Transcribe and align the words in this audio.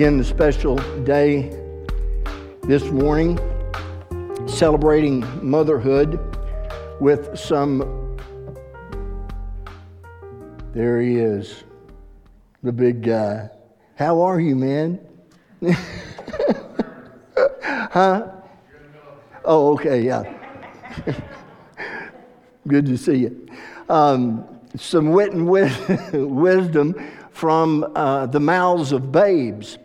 begin 0.00 0.16
the 0.16 0.24
special 0.24 0.76
day 1.04 1.50
this 2.62 2.84
morning 2.84 3.38
celebrating 4.48 5.22
motherhood 5.46 6.18
with 7.00 7.38
some. 7.38 8.16
There 10.72 11.02
he 11.02 11.16
is, 11.16 11.64
the 12.62 12.72
big 12.72 13.02
guy. 13.02 13.50
How 13.94 14.22
are 14.22 14.40
you, 14.40 14.56
man? 14.56 15.00
huh? 17.36 18.26
Oh, 19.44 19.74
okay, 19.74 20.00
yeah. 20.00 20.22
Good 22.66 22.86
to 22.86 22.96
see 22.96 23.16
you. 23.16 23.46
Um, 23.90 24.48
some 24.76 25.10
wit 25.10 25.32
and 25.32 25.46
wisdom 26.14 26.94
from 27.32 27.90
uh, 27.94 28.24
the 28.24 28.40
mouths 28.40 28.92
of 28.92 29.12
babes. 29.12 29.76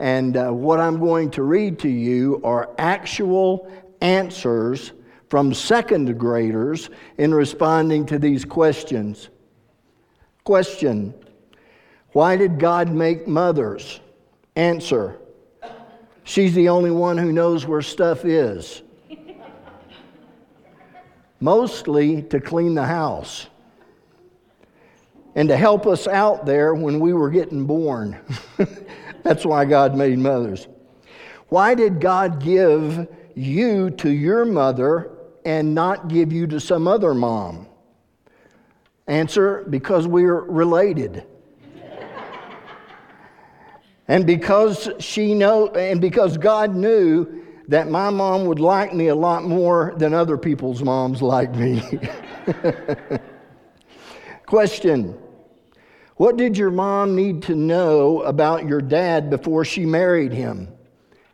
And 0.00 0.34
uh, 0.36 0.50
what 0.50 0.80
I'm 0.80 0.98
going 0.98 1.30
to 1.32 1.42
read 1.42 1.78
to 1.80 1.88
you 1.88 2.40
are 2.42 2.70
actual 2.78 3.70
answers 4.00 4.92
from 5.28 5.52
second 5.52 6.18
graders 6.18 6.88
in 7.18 7.34
responding 7.34 8.06
to 8.06 8.18
these 8.18 8.46
questions. 8.46 9.28
Question 10.42 11.12
Why 12.12 12.36
did 12.36 12.58
God 12.58 12.90
make 12.90 13.28
mothers? 13.28 14.00
Answer 14.56 15.20
She's 16.24 16.54
the 16.54 16.68
only 16.68 16.90
one 16.90 17.18
who 17.18 17.32
knows 17.32 17.66
where 17.66 17.82
stuff 17.82 18.24
is. 18.24 18.82
Mostly 21.40 22.22
to 22.22 22.40
clean 22.40 22.74
the 22.74 22.84
house 22.84 23.48
and 25.34 25.48
to 25.48 25.56
help 25.56 25.86
us 25.86 26.06
out 26.06 26.46
there 26.46 26.74
when 26.74 27.00
we 27.00 27.12
were 27.12 27.30
getting 27.30 27.66
born. 27.66 28.18
That's 29.22 29.44
why 29.44 29.64
God 29.64 29.96
made 29.96 30.18
mothers. 30.18 30.68
Why 31.48 31.74
did 31.74 32.00
God 32.00 32.42
give 32.42 33.08
you 33.34 33.90
to 33.90 34.10
your 34.10 34.44
mother 34.44 35.10
and 35.44 35.74
not 35.74 36.08
give 36.08 36.32
you 36.32 36.46
to 36.48 36.60
some 36.60 36.86
other 36.86 37.14
mom? 37.14 37.66
Answer 39.06 39.66
because 39.68 40.06
we're 40.06 40.42
related. 40.42 41.26
and 44.08 44.26
because 44.26 44.88
she 45.00 45.34
know 45.34 45.68
and 45.68 46.00
because 46.00 46.38
God 46.38 46.74
knew 46.74 47.44
that 47.68 47.88
my 47.88 48.10
mom 48.10 48.46
would 48.46 48.60
like 48.60 48.94
me 48.94 49.08
a 49.08 49.14
lot 49.14 49.44
more 49.44 49.94
than 49.96 50.14
other 50.14 50.36
people's 50.36 50.82
moms 50.82 51.22
like 51.22 51.54
me. 51.54 51.82
Question 54.46 55.16
What 56.20 56.36
did 56.36 56.58
your 56.58 56.70
mom 56.70 57.16
need 57.16 57.44
to 57.44 57.54
know 57.54 58.20
about 58.20 58.68
your 58.68 58.82
dad 58.82 59.30
before 59.30 59.64
she 59.64 59.86
married 59.86 60.34
him? 60.34 60.68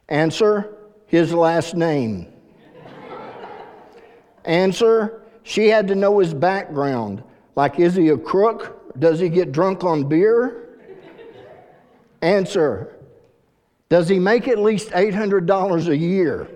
Answer 0.09 0.77
His 1.07 1.33
last 1.33 1.75
name. 1.75 2.29
Answer 4.45 5.23
She 5.43 5.67
had 5.67 5.89
to 5.89 5.97
know 5.97 6.21
his 6.21 6.33
background. 6.33 7.25
Like, 7.57 7.81
is 7.81 7.97
he 7.97 8.11
a 8.11 8.17
crook? 8.17 8.97
Does 8.97 9.19
he 9.19 9.29
get 9.29 9.51
drunk 9.51 9.83
on 9.83 10.09
beer? 10.09 10.79
Answer 12.23 12.97
Does 13.89 14.09
he 14.09 14.21
make 14.21 14.47
at 14.47 14.61
least 14.61 14.91
$800 14.91 15.89
a 15.89 15.97
year? 15.97 16.49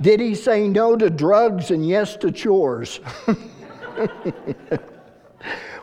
Did 0.00 0.18
he 0.18 0.34
say 0.34 0.66
no 0.66 0.96
to 0.96 1.10
drugs 1.10 1.70
and 1.70 1.86
yes 1.86 2.16
to 2.16 2.32
chores? 2.32 3.00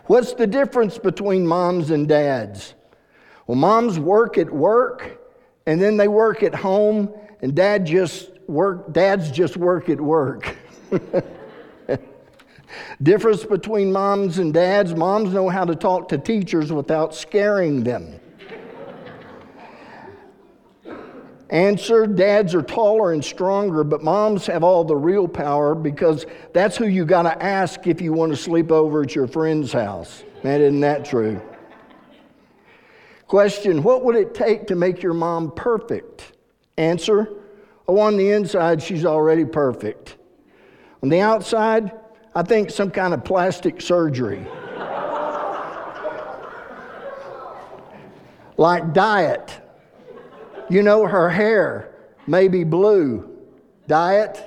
What's 0.05 0.33
the 0.33 0.47
difference 0.47 0.97
between 0.97 1.47
moms 1.47 1.91
and 1.91 2.07
dads? 2.07 2.73
Well, 3.47 3.57
moms 3.57 3.99
work 3.99 4.37
at 4.37 4.51
work 4.51 5.21
and 5.65 5.81
then 5.81 5.97
they 5.97 6.07
work 6.07 6.43
at 6.43 6.55
home, 6.55 7.13
and 7.41 7.55
dad 7.55 7.85
just 7.85 8.31
work, 8.47 8.91
dads 8.93 9.31
just 9.31 9.57
work 9.57 9.89
at 9.89 10.01
work. 10.01 10.57
Difference 13.01 13.43
between 13.43 13.91
moms 13.91 14.37
and 14.39 14.53
dads 14.53 14.95
moms 14.95 15.33
know 15.33 15.49
how 15.49 15.65
to 15.65 15.75
talk 15.75 16.07
to 16.09 16.17
teachers 16.17 16.71
without 16.71 17.13
scaring 17.13 17.83
them. 17.83 18.19
Answer 21.51 22.07
Dads 22.07 22.55
are 22.55 22.61
taller 22.61 23.11
and 23.11 23.23
stronger, 23.23 23.83
but 23.83 24.01
moms 24.01 24.47
have 24.47 24.63
all 24.63 24.85
the 24.85 24.95
real 24.95 25.27
power 25.27 25.75
because 25.75 26.25
that's 26.53 26.77
who 26.77 26.87
you 26.87 27.03
got 27.05 27.23
to 27.23 27.43
ask 27.43 27.85
if 27.87 28.01
you 28.01 28.13
want 28.13 28.31
to 28.31 28.37
sleep 28.37 28.71
over 28.71 29.03
at 29.03 29.13
your 29.13 29.27
friend's 29.27 29.73
house. 29.73 30.23
Man, 30.43 30.61
isn't 30.61 30.79
that 30.79 31.03
true? 31.03 31.41
Question 33.27 33.83
What 33.83 34.05
would 34.05 34.15
it 34.15 34.33
take 34.33 34.67
to 34.67 34.75
make 34.75 35.03
your 35.03 35.13
mom 35.13 35.51
perfect? 35.51 36.31
Answer 36.77 37.29
Oh, 37.87 37.99
on 37.99 38.15
the 38.15 38.31
inside, 38.31 38.81
she's 38.81 39.05
already 39.05 39.43
perfect. 39.43 40.15
On 41.03 41.09
the 41.09 41.19
outside, 41.19 41.91
I 42.33 42.43
think 42.43 42.69
some 42.69 42.89
kind 42.89 43.13
of 43.13 43.25
plastic 43.25 43.81
surgery. 43.81 44.39
like 48.57 48.93
diet. 48.93 49.60
You 50.71 50.83
know, 50.83 51.05
her 51.05 51.29
hair 51.29 51.93
may 52.27 52.47
be 52.47 52.63
blue. 52.63 53.29
Diet? 53.87 54.41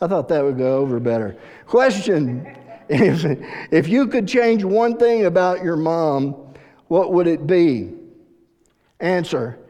I 0.00 0.06
thought 0.08 0.26
that 0.28 0.42
would 0.42 0.58
go 0.58 0.78
over 0.78 0.98
better. 0.98 1.36
Question 1.64 2.56
if, 2.88 3.24
if 3.70 3.86
you 3.86 4.08
could 4.08 4.26
change 4.26 4.64
one 4.64 4.96
thing 4.96 5.26
about 5.26 5.62
your 5.62 5.76
mom, 5.76 6.34
what 6.88 7.12
would 7.12 7.28
it 7.28 7.46
be? 7.46 7.92
Answer 8.98 9.60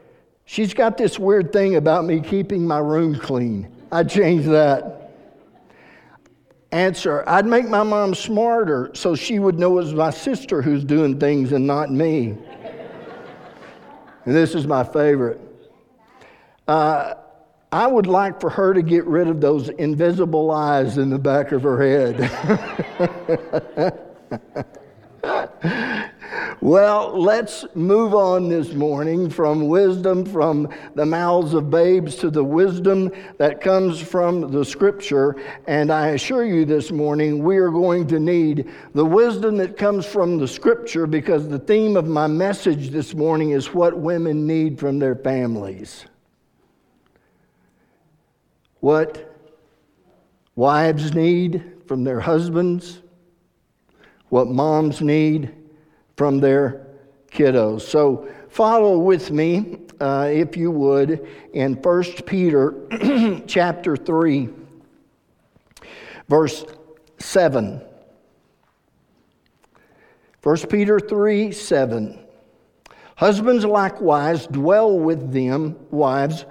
She's 0.45 0.73
got 0.73 0.97
this 0.97 1.19
weird 1.19 1.53
thing 1.53 1.75
about 1.75 2.05
me 2.05 2.21
keeping 2.21 2.65
my 2.65 2.79
room 2.79 3.15
clean. 3.15 3.71
I'd 3.91 4.09
change 4.09 4.45
that. 4.47 5.11
Answer 6.71 7.23
I'd 7.27 7.45
make 7.45 7.69
my 7.69 7.83
mom 7.83 8.15
smarter 8.15 8.89
so 8.95 9.13
she 9.13 9.37
would 9.37 9.59
know 9.59 9.77
it's 9.77 9.91
my 9.91 10.09
sister 10.09 10.63
who's 10.63 10.83
doing 10.83 11.19
things 11.19 11.51
and 11.51 11.67
not 11.67 11.91
me. 11.91 12.35
And 14.25 14.35
this 14.35 14.55
is 14.55 14.67
my 14.67 14.83
favorite. 14.83 15.39
Uh, 16.67 17.15
I 17.71 17.87
would 17.87 18.07
like 18.07 18.41
for 18.41 18.49
her 18.49 18.73
to 18.73 18.81
get 18.81 19.05
rid 19.05 19.27
of 19.27 19.41
those 19.41 19.69
invisible 19.69 20.49
eyes 20.51 20.97
in 20.97 21.09
the 21.09 21.19
back 21.19 21.51
of 21.51 21.63
her 21.63 21.81
head. 21.81 22.15
Well, 26.61 27.19
let's 27.19 27.65
move 27.73 28.13
on 28.13 28.49
this 28.49 28.73
morning 28.73 29.29
from 29.29 29.67
wisdom 29.67 30.25
from 30.25 30.69
the 30.95 31.05
mouths 31.05 31.53
of 31.53 31.69
babes 31.69 32.15
to 32.17 32.29
the 32.29 32.43
wisdom 32.43 33.11
that 33.37 33.61
comes 33.61 33.99
from 33.99 34.51
the 34.51 34.65
scripture. 34.65 35.35
And 35.67 35.91
I 35.91 36.07
assure 36.09 36.45
you 36.45 36.65
this 36.65 36.91
morning, 36.91 37.43
we 37.43 37.57
are 37.57 37.71
going 37.71 38.07
to 38.07 38.19
need 38.19 38.69
the 38.93 39.05
wisdom 39.05 39.57
that 39.57 39.77
comes 39.77 40.05
from 40.05 40.37
the 40.37 40.47
scripture 40.47 41.07
because 41.07 41.47
the 41.47 41.59
theme 41.59 41.95
of 41.95 42.07
my 42.07 42.27
message 42.27 42.89
this 42.89 43.13
morning 43.13 43.51
is 43.51 43.73
what 43.73 43.97
women 43.97 44.45
need 44.45 44.79
from 44.79 44.99
their 44.99 45.15
families. 45.15 46.05
What 48.81 49.35
wives 50.55 51.13
need 51.13 51.63
from 51.87 52.03
their 52.03 52.19
husbands, 52.19 53.01
what 54.29 54.47
moms 54.47 55.01
need 55.01 55.53
from 56.19 56.41
their 56.41 56.85
kiddos. 57.31 57.79
So 57.79 58.27
follow 58.49 58.97
with 58.97 59.31
me, 59.31 59.77
uh, 60.01 60.27
if 60.29 60.57
you 60.57 60.69
would, 60.69 61.25
in 61.53 61.75
1 61.75 62.03
Peter 62.25 62.75
chapter 63.47 63.95
3, 63.95 64.49
verse 66.27 66.65
7. 67.19 67.81
1 70.43 70.57
Peter 70.67 70.99
3 70.99 71.53
7. 71.53 72.19
Husbands 73.15 73.63
likewise 73.63 74.45
dwell 74.45 74.99
with 74.99 75.31
them, 75.31 75.77
wives, 75.89 76.43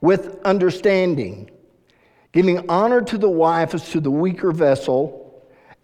with 0.00 0.40
understanding, 0.42 1.50
giving 2.32 2.70
honor 2.70 3.02
to 3.02 3.18
the 3.18 3.28
wife 3.28 3.74
as 3.74 3.90
to 3.90 4.00
the 4.00 4.10
weaker 4.10 4.52
vessel 4.52 5.25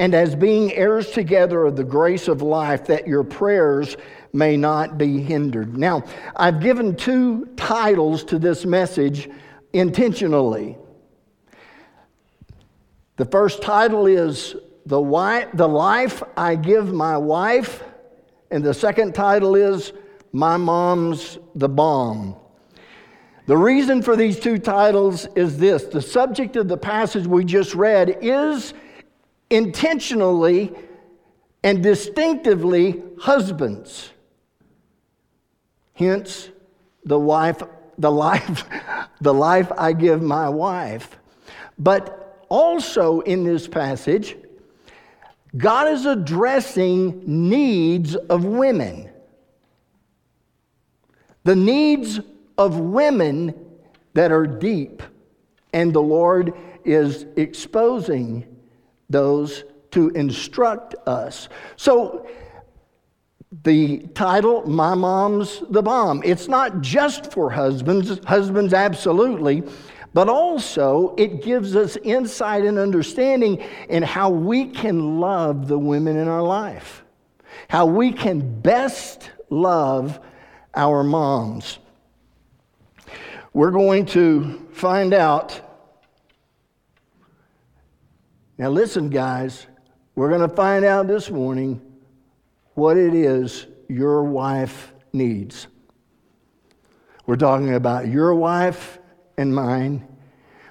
and 0.03 0.17
as 0.17 0.35
being 0.35 0.73
heirs 0.73 1.13
together 1.13 1.65
of 1.65 1.77
the 1.77 1.85
grace 1.85 2.27
of 2.27 2.43
life, 2.43 2.87
that 2.87 3.07
your 3.07 3.23
prayers 3.23 3.97
may 4.33 4.57
not 4.57 4.99
be 4.99 5.21
hindered. 5.21 5.79
Now, 5.79 6.03
I've 6.35 6.59
given 6.59 6.97
two 6.97 7.47
titles 7.55 8.25
to 8.25 8.41
this 8.41 8.67
message 8.67 9.31
intentionally. 9.73 10.77
The 13.15 13.27
first 13.27 13.63
title 13.63 14.09
is 14.09 14.57
the, 14.87 15.01
wife, 15.01 15.47
the 15.55 15.69
Life 15.69 16.21
I 16.37 16.57
Give 16.57 16.93
My 16.93 17.17
Wife, 17.17 17.85
and 18.51 18.65
the 18.65 18.75
second 18.75 19.15
title 19.15 19.55
is 19.55 19.93
My 20.33 20.57
Mom's 20.57 21.39
the 21.55 21.69
Bomb. 21.69 22.35
The 23.47 23.57
reason 23.57 24.03
for 24.03 24.17
these 24.17 24.41
two 24.41 24.59
titles 24.59 25.29
is 25.37 25.59
this 25.59 25.85
the 25.85 26.03
subject 26.03 26.57
of 26.57 26.67
the 26.67 26.77
passage 26.77 27.29
we 27.29 27.45
just 27.45 27.77
read 27.77 28.19
is 28.21 28.75
intentionally 29.53 30.73
and 31.63 31.83
distinctively 31.83 33.03
husbands. 33.21 34.11
hence 35.93 36.49
the 37.05 37.19
wife, 37.19 37.63
the 37.99 38.11
life, 38.11 38.65
the 39.21 39.35
life 39.35 39.71
I 39.77 39.93
give 39.93 40.23
my 40.23 40.49
wife. 40.49 41.19
But 41.79 42.45
also 42.49 43.21
in 43.21 43.45
this 43.45 43.69
passage, 43.69 44.37
God 45.57 45.89
is 45.89 46.07
addressing 46.07 47.23
needs 47.27 48.17
of 48.17 48.45
women. 48.45 49.11
The 51.45 51.57
needs 51.57 52.21
of 52.57 52.81
women 52.81 53.55
that 54.15 54.33
are 54.33 54.47
deep, 54.47 55.03
and 55.73 55.93
the 55.93 56.03
Lord 56.03 56.55
is 56.85 57.27
exposing 57.37 58.52
those 59.12 59.64
to 59.93 60.09
instruct 60.11 60.94
us. 61.06 61.49
So, 61.76 62.26
the 63.64 63.99
title, 64.14 64.67
My 64.67 64.94
Mom's 64.94 65.62
the 65.69 65.82
Bomb, 65.82 66.23
it's 66.25 66.49
not 66.49 66.81
just 66.81 67.31
for 67.31 67.50
husbands, 67.50 68.19
husbands 68.25 68.73
absolutely, 68.73 69.62
but 70.14 70.29
also 70.29 71.14
it 71.17 71.43
gives 71.43 71.76
us 71.76 71.97
insight 72.03 72.64
and 72.64 72.79
understanding 72.79 73.62
in 73.88 74.03
how 74.03 74.31
we 74.31 74.67
can 74.67 75.20
love 75.20 75.69
the 75.69 75.79
women 75.79 76.17
in 76.17 76.29
our 76.29 76.43
life, 76.43 77.05
how 77.69 77.85
we 77.85 78.11
can 78.11 78.61
best 78.61 79.31
love 79.50 80.19
our 80.75 81.05
moms. 81.05 81.79
We're 83.53 83.70
going 83.70 84.06
to 84.06 84.67
find 84.73 85.12
out. 85.12 85.61
Now, 88.62 88.70
listen, 88.70 89.09
guys, 89.09 89.67
we're 90.14 90.29
going 90.29 90.49
to 90.49 90.55
find 90.55 90.85
out 90.85 91.09
this 91.09 91.29
morning 91.29 91.82
what 92.75 92.97
it 92.97 93.12
is 93.12 93.67
your 93.88 94.23
wife 94.23 94.93
needs. 95.12 95.67
We're 97.26 97.35
talking 97.35 97.75
about 97.75 98.06
your 98.06 98.37
wife 98.37 99.00
and 99.37 99.53
mine. 99.53 100.06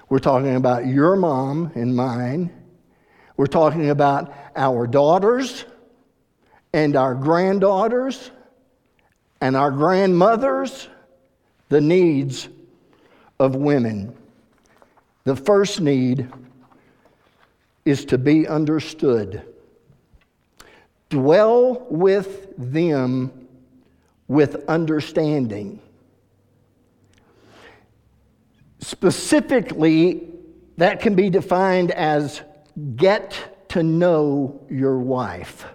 We're 0.08 0.20
talking 0.20 0.56
about 0.56 0.86
your 0.86 1.16
mom 1.16 1.70
and 1.74 1.94
mine. 1.94 2.50
We're 3.36 3.44
talking 3.44 3.90
about 3.90 4.32
our 4.56 4.86
daughters 4.86 5.66
and 6.72 6.96
our 6.96 7.14
granddaughters 7.14 8.30
and 9.42 9.54
our 9.54 9.70
grandmothers, 9.70 10.88
the 11.68 11.82
needs 11.82 12.48
of 13.38 13.54
women. 13.54 14.16
The 15.24 15.36
first 15.36 15.82
need 15.82 16.32
is 17.84 18.04
to 18.06 18.18
be 18.18 18.46
understood. 18.46 19.42
Dwell 21.08 21.86
with 21.90 22.54
them 22.56 23.48
with 24.28 24.64
understanding. 24.68 25.80
Specifically, 28.80 30.28
that 30.76 31.00
can 31.00 31.14
be 31.14 31.28
defined 31.28 31.90
as 31.90 32.40
get 32.96 33.68
to 33.68 33.82
know 33.82 34.60
your 34.70 34.98
wife. 34.98 35.66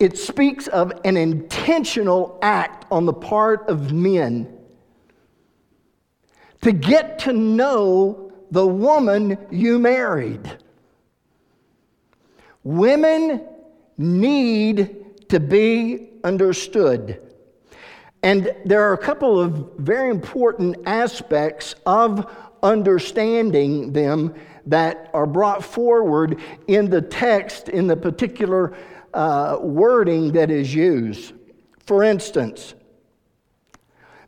It 0.00 0.18
speaks 0.18 0.66
of 0.66 0.92
an 1.04 1.16
intentional 1.16 2.38
act 2.42 2.84
on 2.90 3.06
the 3.06 3.12
part 3.12 3.68
of 3.68 3.92
men 3.92 4.52
to 6.62 6.72
get 6.72 7.20
to 7.20 7.32
know 7.32 8.32
the 8.50 8.66
woman 8.66 9.38
you 9.50 9.78
married. 9.78 10.58
Women 12.62 13.46
need 13.98 15.28
to 15.28 15.40
be 15.40 16.10
understood. 16.24 17.20
And 18.22 18.54
there 18.64 18.82
are 18.82 18.94
a 18.94 18.98
couple 18.98 19.38
of 19.38 19.72
very 19.76 20.10
important 20.10 20.78
aspects 20.86 21.74
of 21.84 22.34
understanding 22.62 23.92
them 23.92 24.34
that 24.66 25.10
are 25.12 25.26
brought 25.26 25.62
forward 25.62 26.40
in 26.66 26.88
the 26.88 27.02
text, 27.02 27.68
in 27.68 27.86
the 27.86 27.96
particular 27.96 28.74
uh, 29.12 29.58
wording 29.60 30.32
that 30.32 30.50
is 30.50 30.74
used. 30.74 31.34
For 31.86 32.02
instance, 32.02 32.74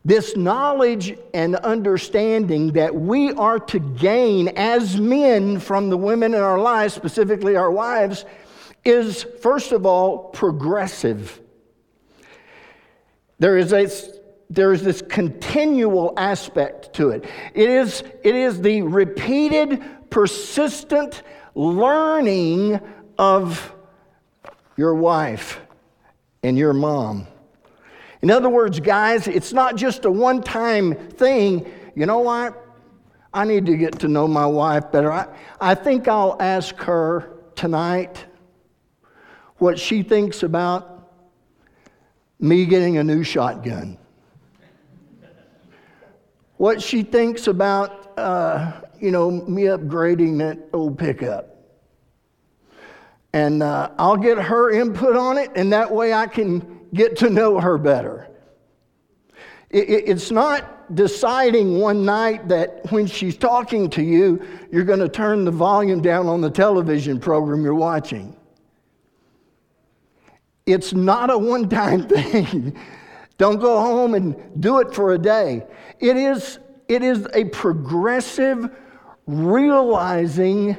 this 0.06 0.37
knowledge 0.37 1.19
and 1.35 1.56
understanding 1.56 2.70
that 2.70 2.94
we 2.94 3.32
are 3.32 3.58
to 3.58 3.81
gain 3.81 4.47
as 4.55 5.00
men 5.00 5.58
from 5.58 5.91
the 5.91 5.97
women 5.97 6.32
in 6.32 6.41
our 6.41 6.61
lives, 6.61 6.94
specifically 6.94 7.56
our 7.56 7.73
wives, 7.73 8.25
is 8.85 9.25
first 9.43 9.73
of 9.73 9.85
all 9.85 10.29
progressive. 10.29 11.41
There 13.41 13.58
is, 13.58 13.73
a, 13.73 13.91
there 14.49 14.73
is 14.73 14.85
this 14.85 15.03
continual 15.03 16.14
aspect 16.17 16.93
to 16.94 17.11
it. 17.11 17.25
It 17.53 17.69
is, 17.69 18.05
it 18.23 18.37
is 18.37 18.61
the 18.62 18.82
repeated, 18.82 19.82
persistent 20.08 21.25
learning 21.56 22.79
of 23.19 23.75
your 24.76 24.94
wife 24.94 25.61
and 26.44 26.56
your 26.56 26.75
mom. 26.75 27.26
In 28.26 28.32
other 28.32 28.49
words, 28.49 28.81
guys, 28.81 29.28
it's 29.28 29.52
not 29.52 29.76
just 29.76 30.05
a 30.05 30.11
one 30.11 30.43
time 30.43 30.96
thing. 31.11 31.64
You 31.94 32.06
know 32.06 32.19
what? 32.19 32.61
I 33.32 33.44
need 33.44 33.67
to 33.67 33.76
get 33.76 34.00
to 34.00 34.08
know 34.08 34.26
my 34.26 34.44
wife 34.44 34.90
better. 34.90 35.12
I, 35.12 35.28
I 35.61 35.76
think 35.76 36.08
I'll 36.08 36.37
ask 36.40 36.75
her 36.78 37.44
tonight 37.55 38.25
what 39.58 39.78
she 39.78 40.02
thinks 40.02 40.43
about 40.43 41.08
me 42.41 42.67
getting 42.67 42.96
a 42.98 43.05
new 43.05 43.22
shotgun. 43.22 43.96
What 46.56 46.82
she 46.82 47.05
thinks 47.05 47.46
about, 47.46 48.19
uh, 48.19 48.81
you 48.98 49.12
know, 49.12 49.31
me 49.31 49.67
upgrading 49.67 50.39
that 50.39 50.58
old 50.72 50.98
pickup. 50.98 51.56
And 53.32 53.62
uh, 53.62 53.93
I'll 53.96 54.17
get 54.17 54.36
her 54.36 54.72
input 54.72 55.15
on 55.15 55.39
it, 55.39 55.53
and 55.55 55.72
that 55.72 55.93
way 55.93 56.12
I 56.12 56.27
can 56.27 56.75
get 56.94 57.16
to 57.19 57.31
know 57.31 57.60
her 57.60 57.78
better. 57.78 58.28
It's 59.70 60.31
not 60.31 60.94
deciding 60.94 61.78
one 61.78 62.05
night 62.05 62.48
that 62.48 62.90
when 62.93 63.06
she's 63.06 63.36
talking 63.36 63.90
to 63.90 64.02
you, 64.02 64.44
you're 64.70 64.84
going 64.84 65.00
to 65.00 65.08
turn 65.08 65.44
the 65.44 65.50
volume 65.50 66.00
down 66.00 66.28
on 66.28 66.40
the 66.40 66.50
television 66.50 67.19
program 67.19 67.64
you're 67.64 67.74
watching. 67.74 68.36
It's 70.64 70.93
not 70.93 71.31
a 71.31 71.38
one 71.38 71.69
time 71.69 72.08
thing. 72.08 72.78
Don't 73.38 73.60
go 73.60 73.81
home 73.81 74.14
and 74.14 74.36
do 74.60 74.78
it 74.78 74.94
for 74.94 75.12
a 75.12 75.19
day. 75.19 75.66
It 76.00 76.16
is, 76.16 76.58
it 76.88 77.02
is 77.02 77.26
a 77.34 77.44
progressive 77.46 78.70
realizing 79.26 80.76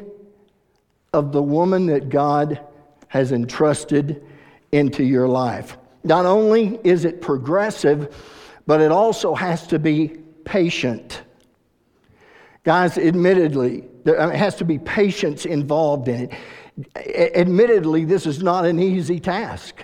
of 1.14 1.32
the 1.32 1.42
woman 1.42 1.86
that 1.88 2.10
God 2.10 2.62
has 3.10 3.32
entrusted 3.32 4.26
into 4.72 5.04
your 5.04 5.28
life. 5.28 5.78
Not 6.08 6.26
only 6.26 6.80
is 6.84 7.04
it 7.04 7.22
progressive, 7.22 8.16
but 8.66 8.80
it 8.80 8.92
also 8.92 9.36
has 9.36 9.68
to 9.68 9.80
be 9.80 10.08
patient. 10.46 11.22
Guys, 12.64 12.98
admittedly, 12.98 13.84
there 14.06 14.32
has 14.32 14.56
to 14.56 14.66
be 14.66 14.80
patience 14.80 15.46
involved 15.46 16.08
in 16.08 16.30
it. 16.96 17.36
Admittedly, 17.36 18.06
this 18.06 18.26
is 18.26 18.42
not 18.42 18.66
an 18.66 18.80
easy 18.80 19.20
task, 19.20 19.84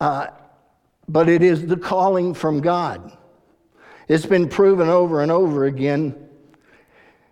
uh, 0.00 0.26
but 1.08 1.28
it 1.28 1.42
is 1.42 1.66
the 1.66 1.76
calling 1.76 2.34
from 2.34 2.60
God. 2.60 3.16
It's 4.08 4.26
been 4.26 4.48
proven 4.48 4.88
over 4.88 5.22
and 5.22 5.30
over 5.30 5.64
again 5.64 6.28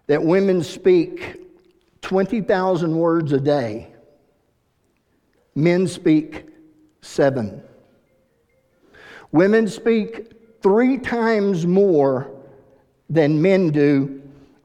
that 0.07 0.23
women 0.23 0.63
speak 0.63 1.37
20,000 2.01 2.97
words 2.97 3.33
a 3.33 3.41
day, 3.41 3.93
men 5.55 5.87
speak 5.87 6.52
seven. 7.03 7.63
Women 9.33 9.69
speak 9.69 10.33
three 10.63 10.99
times 10.99 11.67
more 11.67 12.31
than 13.11 13.43
men 13.43 13.71
do 13.71 14.23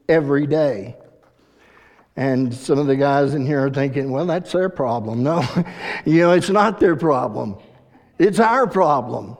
every 0.07 0.47
day. 0.47 0.95
And 2.15 2.53
some 2.53 2.79
of 2.79 2.87
the 2.87 2.95
guys 2.95 3.33
in 3.33 3.45
here 3.45 3.65
are 3.65 3.69
thinking, 3.69 4.11
well, 4.11 4.25
that's 4.25 4.51
their 4.51 4.69
problem. 4.69 5.23
No, 5.23 5.43
you 6.05 6.19
know, 6.19 6.31
it's 6.31 6.49
not 6.49 6.79
their 6.79 6.95
problem, 6.95 7.57
it's 8.17 8.39
our 8.39 8.67
problem. 8.67 9.37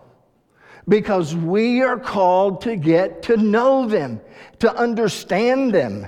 Because 0.89 1.35
we 1.35 1.81
are 1.81 1.99
called 1.99 2.61
to 2.61 2.77
get 2.77 3.23
to 3.23 3.35
know 3.35 3.89
them, 3.89 4.21
to 4.59 4.73
understand 4.73 5.73
them. 5.73 6.07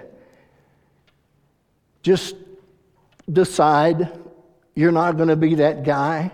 Just 2.02 2.38
decide 3.30 4.18
you're 4.76 4.94
not 4.94 5.18
going 5.18 5.28
to 5.28 5.36
be 5.36 5.56
that 5.56 5.84
guy 5.84 6.32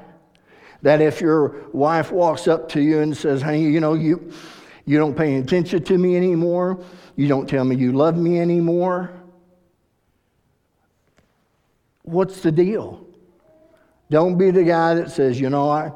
that 0.82 1.02
if 1.02 1.22
your 1.22 1.68
wife 1.72 2.12
walks 2.12 2.48
up 2.48 2.70
to 2.70 2.82
you 2.82 3.00
and 3.00 3.16
says, 3.16 3.42
hey, 3.42 3.60
you 3.62 3.80
know, 3.80 3.94
you, 3.94 4.32
you 4.86 4.98
don't 4.98 5.16
pay 5.16 5.36
attention 5.38 5.84
to 5.84 5.98
me 5.98 6.16
anymore, 6.16 6.84
you 7.16 7.28
don't 7.28 7.50
tell 7.50 7.64
me 7.64 7.76
you 7.76 7.92
love 7.92 8.18
me 8.18 8.40
anymore, 8.40 9.12
what's 12.04 12.42
the 12.42 12.52
deal? 12.52 13.06
Don't 14.10 14.38
be 14.38 14.52
the 14.52 14.64
guy 14.64 14.94
that 14.94 15.12
says, 15.12 15.40
you 15.40 15.50
know, 15.50 15.70
I, 15.70 15.92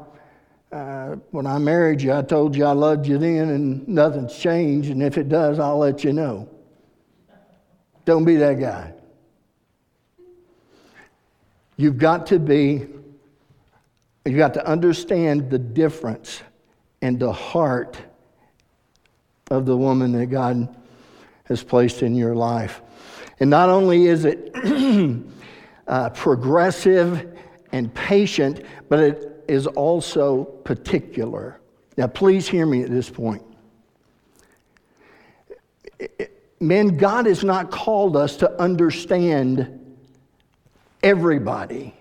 uh, 0.72 1.16
when 1.30 1.46
I 1.46 1.58
married 1.58 2.02
you, 2.02 2.12
I 2.12 2.22
told 2.22 2.56
you 2.56 2.64
I 2.64 2.72
loved 2.72 3.06
you 3.06 3.18
then 3.18 3.50
and 3.50 3.86
nothing's 3.88 4.36
changed, 4.36 4.90
and 4.90 5.02
if 5.02 5.18
it 5.18 5.28
does, 5.28 5.58
I'll 5.58 5.78
let 5.78 6.04
you 6.04 6.12
know. 6.12 6.48
Don't 8.04 8.24
be 8.24 8.36
that 8.36 8.58
guy. 8.58 8.92
You've 11.76 11.98
got 11.98 12.26
to 12.26 12.38
be, 12.38 12.86
you've 14.24 14.36
got 14.36 14.54
to 14.54 14.66
understand 14.66 15.50
the 15.50 15.58
difference 15.58 16.42
and 17.02 17.18
the 17.18 17.32
heart 17.32 17.96
of 19.50 19.66
the 19.66 19.76
woman 19.76 20.12
that 20.12 20.26
God 20.26 20.74
has 21.44 21.62
placed 21.62 22.02
in 22.02 22.14
your 22.14 22.34
life. 22.34 22.82
And 23.40 23.50
not 23.50 23.68
only 23.68 24.06
is 24.06 24.24
it 24.24 24.54
uh, 25.86 26.10
progressive 26.10 27.36
and 27.72 27.92
patient, 27.94 28.62
but 28.88 29.00
it 29.00 29.44
is 29.48 29.66
also 29.66 30.44
particular. 30.44 31.60
Now, 31.96 32.06
please 32.06 32.46
hear 32.46 32.66
me 32.66 32.82
at 32.82 32.90
this 32.90 33.10
point. 33.10 33.42
Men, 36.60 36.96
God 36.96 37.26
has 37.26 37.42
not 37.42 37.70
called 37.70 38.16
us 38.16 38.36
to 38.36 38.60
understand 38.60 39.96
everybody. 41.02 41.94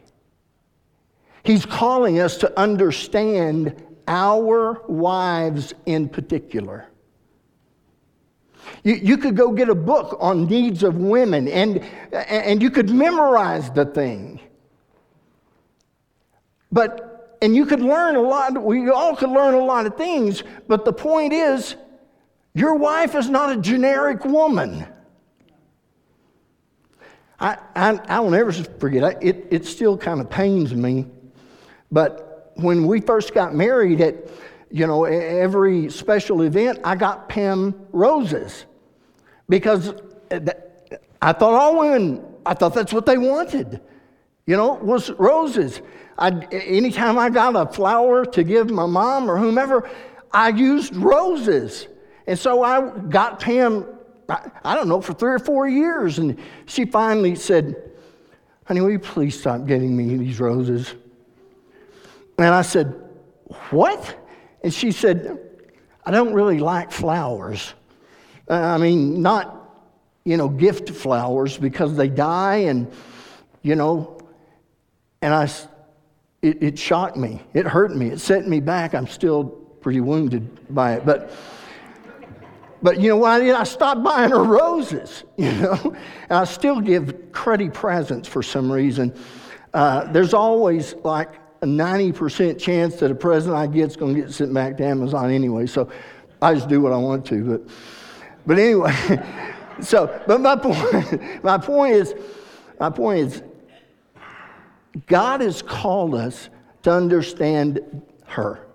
He's 1.43 1.65
calling 1.65 2.19
us 2.19 2.37
to 2.37 2.59
understand 2.59 3.83
our 4.07 4.81
wives 4.87 5.73
in 5.85 6.09
particular. 6.09 6.89
You, 8.83 8.95
you 8.95 9.17
could 9.17 9.35
go 9.35 9.51
get 9.51 9.69
a 9.69 9.75
book 9.75 10.17
on 10.19 10.45
needs 10.47 10.83
of 10.83 10.95
women 10.95 11.47
and, 11.47 11.83
and 12.11 12.61
you 12.61 12.69
could 12.69 12.89
memorize 12.89 13.69
the 13.71 13.85
thing. 13.85 14.39
But, 16.71 17.37
and 17.41 17.55
you 17.55 17.65
could 17.65 17.81
learn 17.81 18.15
a 18.15 18.21
lot, 18.21 18.61
we 18.63 18.89
all 18.89 19.15
could 19.15 19.29
learn 19.29 19.53
a 19.53 19.63
lot 19.63 19.85
of 19.85 19.95
things, 19.95 20.43
but 20.67 20.85
the 20.85 20.93
point 20.93 21.33
is, 21.33 21.75
your 22.53 22.75
wife 22.75 23.15
is 23.15 23.29
not 23.29 23.51
a 23.51 23.61
generic 23.61 24.25
woman. 24.25 24.85
I, 27.39 27.57
I, 27.75 27.99
I 28.07 28.19
will 28.19 28.31
never 28.31 28.51
forget, 28.51 29.23
it, 29.23 29.47
it 29.49 29.65
still 29.65 29.97
kind 29.97 30.19
of 30.19 30.29
pains 30.29 30.73
me, 30.75 31.07
but 31.91 32.51
when 32.55 32.85
we 32.87 33.01
first 33.01 33.33
got 33.33 33.55
married 33.55 34.01
at, 34.01 34.15
you 34.71 34.85
know, 34.85 35.05
every 35.05 35.89
special 35.89 36.41
event, 36.43 36.79
I 36.83 36.95
got 36.95 37.29
Pam 37.29 37.87
roses 37.91 38.65
because 39.47 39.93
uh, 40.31 40.39
I 41.21 41.33
thought 41.33 41.53
all 41.53 41.79
women, 41.79 42.23
I 42.45 42.53
thought 42.53 42.73
that's 42.73 42.93
what 42.93 43.05
they 43.05 43.17
wanted, 43.17 43.81
you 44.45 44.55
know, 44.55 44.73
was 44.75 45.09
roses. 45.11 45.81
I, 46.17 46.31
anytime 46.51 47.17
I 47.17 47.29
got 47.29 47.55
a 47.55 47.71
flower 47.71 48.25
to 48.25 48.43
give 48.43 48.69
my 48.69 48.85
mom 48.85 49.29
or 49.29 49.37
whomever, 49.37 49.89
I 50.31 50.49
used 50.49 50.95
roses. 50.95 51.87
And 52.27 52.37
so 52.37 52.63
I 52.63 52.89
got 53.09 53.39
Pam, 53.39 53.87
I, 54.27 54.51
I 54.63 54.75
don't 54.75 54.87
know, 54.87 55.01
for 55.01 55.13
three 55.13 55.33
or 55.33 55.39
four 55.39 55.67
years. 55.67 56.19
And 56.19 56.37
she 56.67 56.85
finally 56.85 57.35
said, 57.35 57.75
Honey, 58.65 58.81
will 58.81 58.91
you 58.91 58.99
please 58.99 59.39
stop 59.39 59.65
getting 59.65 59.97
me 59.97 60.15
these 60.15 60.39
roses? 60.39 60.93
And 62.39 62.55
I 62.55 62.61
said, 62.61 62.95
What? 63.69 64.15
And 64.63 64.73
she 64.73 64.91
said, 64.91 65.39
I 66.05 66.11
don't 66.11 66.33
really 66.33 66.59
like 66.59 66.91
flowers. 66.91 67.73
Uh, 68.49 68.53
I 68.53 68.77
mean, 68.77 69.21
not, 69.21 69.55
you 70.23 70.37
know, 70.37 70.47
gift 70.47 70.89
flowers 70.89 71.57
because 71.57 71.95
they 71.95 72.07
die 72.07 72.57
and, 72.57 72.91
you 73.61 73.75
know, 73.75 74.17
and 75.21 75.33
I, 75.33 75.43
it, 76.41 76.63
it 76.63 76.79
shocked 76.79 77.17
me. 77.17 77.41
It 77.53 77.67
hurt 77.67 77.95
me. 77.95 78.07
It 78.07 78.19
set 78.19 78.47
me 78.47 78.59
back. 78.59 78.95
I'm 78.95 79.07
still 79.07 79.43
pretty 79.43 79.99
wounded 79.99 80.73
by 80.73 80.93
it. 80.93 81.05
But, 81.05 81.31
but 82.81 82.99
you 82.99 83.09
know 83.09 83.17
what 83.17 83.31
I 83.31 83.39
did? 83.39 83.55
I 83.55 83.65
stopped 83.65 84.01
buying 84.01 84.31
her 84.31 84.43
roses, 84.43 85.25
you 85.37 85.51
know, 85.51 85.95
and 86.29 86.31
I 86.31 86.45
still 86.45 86.79
give 86.79 87.31
cruddy 87.31 87.71
presents 87.71 88.27
for 88.27 88.41
some 88.41 88.71
reason. 88.71 89.13
Uh, 89.73 90.11
there's 90.11 90.33
always 90.33 90.95
like 91.03 91.33
a 91.61 91.65
90% 91.65 92.57
chance 92.57 92.95
that 92.97 93.11
a 93.11 93.15
present 93.15 93.55
I 93.55 93.67
get 93.67 93.89
is 93.89 93.97
going 93.97 94.15
to 94.15 94.21
get 94.21 94.31
sent 94.31 94.53
back 94.53 94.77
to 94.77 94.85
Amazon 94.85 95.29
anyway. 95.29 95.65
So 95.65 95.91
I 96.41 96.53
just 96.53 96.69
do 96.69 96.81
what 96.81 96.93
I 96.93 96.97
want 96.97 97.25
to. 97.27 97.43
But, 97.43 97.75
but 98.45 98.59
anyway, 98.59 98.93
so, 99.81 100.21
but 100.25 100.39
my 100.39 100.55
point, 100.55 101.43
my 101.43 101.57
point 101.57 101.95
is, 101.95 102.15
my 102.79 102.89
point 102.89 103.19
is, 103.19 103.43
God 105.07 105.41
has 105.41 105.61
called 105.61 106.15
us 106.15 106.49
to 106.83 106.91
understand 106.91 108.03
her, 108.25 108.65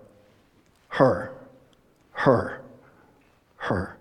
her, 0.89 1.31
her, 2.11 2.61
her. 3.57 3.97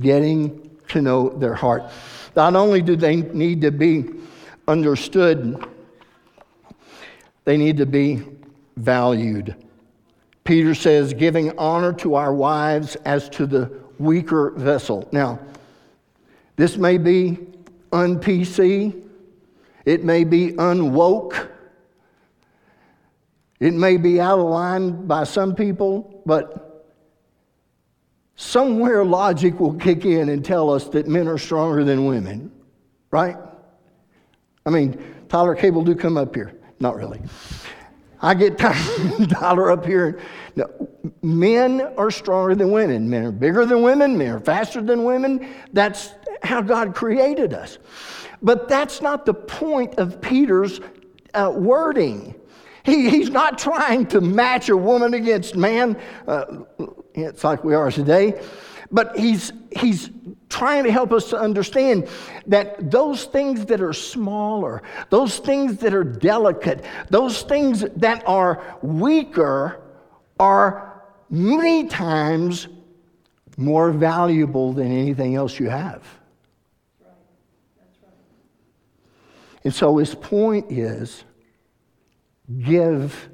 Getting 0.00 0.70
to 0.88 1.02
know 1.02 1.30
their 1.30 1.54
heart. 1.54 1.90
Not 2.36 2.54
only 2.54 2.80
do 2.80 2.96
they 2.96 3.16
need 3.16 3.60
to 3.62 3.70
be 3.70 4.04
understood, 4.68 5.66
they 7.46 7.56
need 7.56 7.78
to 7.78 7.86
be 7.86 8.22
valued. 8.76 9.56
Peter 10.44 10.74
says, 10.74 11.14
giving 11.14 11.56
honor 11.58 11.92
to 11.94 12.14
our 12.16 12.34
wives 12.34 12.96
as 13.06 13.28
to 13.30 13.46
the 13.46 13.72
weaker 13.98 14.50
vessel. 14.50 15.08
Now, 15.12 15.38
this 16.56 16.76
may 16.76 16.98
be 16.98 17.38
un 17.92 18.20
PC, 18.20 19.02
it 19.84 20.04
may 20.04 20.24
be 20.24 20.52
unwoke, 20.52 21.48
it 23.60 23.72
may 23.72 23.96
be 23.96 24.20
out 24.20 24.38
of 24.38 24.46
line 24.46 25.06
by 25.06 25.24
some 25.24 25.54
people, 25.54 26.22
but 26.26 26.84
somewhere 28.34 29.04
logic 29.04 29.58
will 29.58 29.74
kick 29.74 30.04
in 30.04 30.28
and 30.28 30.44
tell 30.44 30.68
us 30.68 30.88
that 30.88 31.06
men 31.06 31.26
are 31.28 31.38
stronger 31.38 31.84
than 31.84 32.06
women, 32.06 32.50
right? 33.10 33.36
I 34.66 34.70
mean, 34.70 35.02
Tyler 35.28 35.54
Cable, 35.54 35.84
do 35.84 35.94
come 35.94 36.18
up 36.18 36.34
here. 36.34 36.52
Not 36.80 36.96
really. 36.96 37.20
I 38.20 38.34
get 38.34 38.58
Tyler 38.58 39.70
up 39.72 39.84
here. 39.84 40.20
No, 40.56 40.88
men 41.22 41.80
are 41.96 42.10
stronger 42.10 42.54
than 42.54 42.70
women. 42.70 43.08
Men 43.08 43.24
are 43.24 43.32
bigger 43.32 43.66
than 43.66 43.82
women. 43.82 44.16
Men 44.16 44.28
are 44.28 44.40
faster 44.40 44.80
than 44.80 45.04
women. 45.04 45.48
That's 45.72 46.14
how 46.42 46.62
God 46.62 46.94
created 46.94 47.52
us. 47.52 47.78
But 48.42 48.68
that's 48.68 49.02
not 49.02 49.26
the 49.26 49.34
point 49.34 49.98
of 49.98 50.20
Peter's 50.20 50.80
uh, 51.34 51.52
wording. 51.54 52.34
He, 52.84 53.10
he's 53.10 53.30
not 53.30 53.58
trying 53.58 54.06
to 54.08 54.20
match 54.20 54.68
a 54.68 54.76
woman 54.76 55.14
against 55.14 55.56
man. 55.56 56.00
Uh, 56.26 56.62
it's 57.14 57.44
like 57.44 57.64
we 57.64 57.74
are 57.74 57.90
today. 57.90 58.40
But 58.90 59.18
he's, 59.18 59.52
he's 59.76 60.10
trying 60.48 60.84
to 60.84 60.92
help 60.92 61.12
us 61.12 61.30
to 61.30 61.38
understand 61.38 62.08
that 62.46 62.90
those 62.90 63.24
things 63.24 63.66
that 63.66 63.80
are 63.80 63.92
smaller, 63.92 64.82
those 65.10 65.38
things 65.38 65.78
that 65.78 65.92
are 65.92 66.04
delicate, 66.04 66.84
those 67.10 67.42
things 67.42 67.84
that 67.96 68.22
are 68.26 68.78
weaker 68.82 69.82
are 70.38 71.02
many 71.30 71.88
times 71.88 72.68
more 73.56 73.90
valuable 73.90 74.72
than 74.72 74.92
anything 74.92 75.34
else 75.34 75.58
you 75.58 75.68
have. 75.68 76.02
And 79.64 79.74
so 79.74 79.96
his 79.96 80.14
point 80.14 80.70
is 80.70 81.24
give 82.60 83.28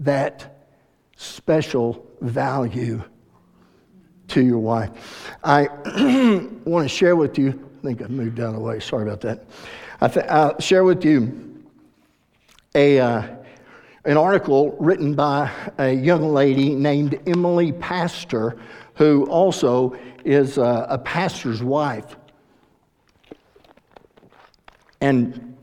that 0.00 0.68
special 1.16 2.06
value 2.20 3.02
to 4.28 4.42
your 4.42 4.58
wife. 4.58 4.90
I 5.42 5.66
want 6.64 6.88
to 6.88 6.88
share 6.88 7.16
with 7.16 7.38
you, 7.38 7.70
I 7.78 7.86
think 7.86 8.02
I 8.02 8.06
moved 8.06 8.40
out 8.40 8.48
of 8.48 8.54
the 8.54 8.60
way, 8.60 8.80
sorry 8.80 9.04
about 9.04 9.20
that. 9.22 9.44
I 10.00 10.08
th- 10.08 10.26
I'll 10.26 10.60
share 10.60 10.84
with 10.84 11.04
you 11.04 11.64
a, 12.74 13.00
uh, 13.00 13.22
an 14.04 14.16
article 14.16 14.76
written 14.78 15.14
by 15.14 15.50
a 15.78 15.92
young 15.92 16.32
lady 16.32 16.74
named 16.74 17.20
Emily 17.26 17.72
Pastor, 17.72 18.58
who 18.94 19.26
also 19.26 19.96
is 20.24 20.58
a, 20.58 20.86
a 20.90 20.98
pastor's 20.98 21.62
wife. 21.62 22.16
And 25.00 25.56